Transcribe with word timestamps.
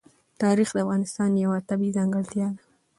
تاریخ 0.41 0.69
د 0.73 0.77
افغانستان 0.85 1.31
یوه 1.43 1.57
طبیعي 1.69 1.95
ځانګړتیا 1.97 2.47
ده. 2.55 2.61